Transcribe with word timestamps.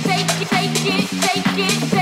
take 0.00 0.26
it, 0.40 0.48
take 0.48 0.86
it, 0.86 1.08
take 1.20 1.92
it. 1.92 2.01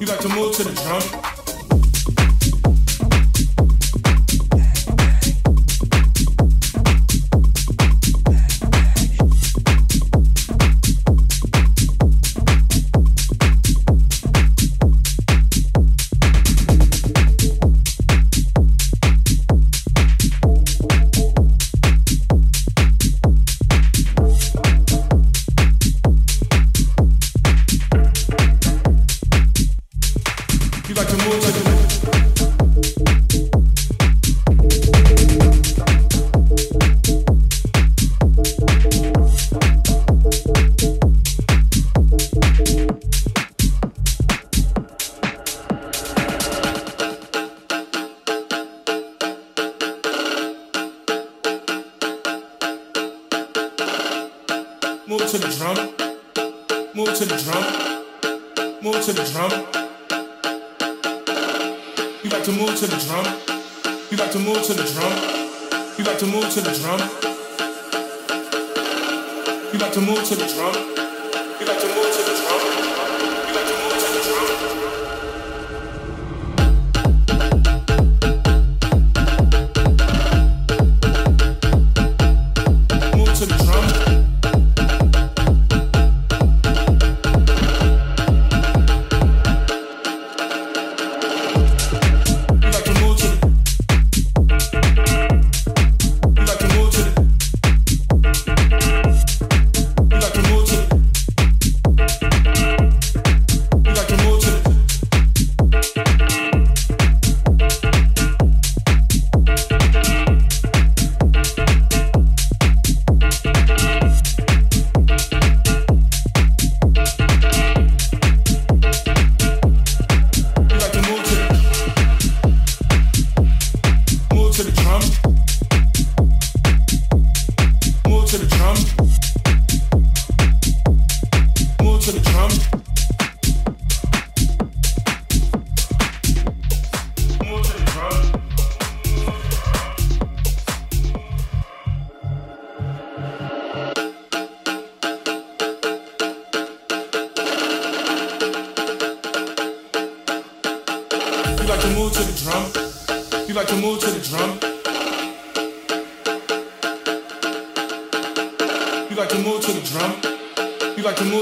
You 0.00 0.06
got 0.06 0.18
to 0.22 0.30
move 0.30 0.54
to 0.54 0.64
the 0.64 0.72
drum. 0.72 1.39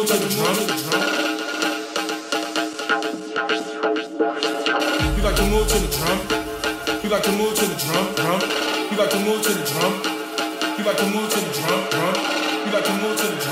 You 0.08 0.14
like 0.14 0.22
to 5.36 5.42
move 5.50 5.68
to 5.68 5.78
the 5.78 5.86
drum, 7.76 8.06
drum. 8.16 8.40
You 10.80 10.86
like 10.86 10.96
to 10.96 11.04
move 11.04 11.28
to 11.30 11.40
the 11.40 11.52
drum, 11.52 11.88
drum. 11.90 12.14
You 12.64 12.72
like 12.72 12.84
to 12.84 12.92
move 13.02 13.16
to 13.18 13.26
the 13.26 13.36
drum. 13.42 13.47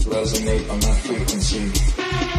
resonate 0.09 0.71
on 0.71 0.81
my 0.81 0.95
frequency. 0.95 2.38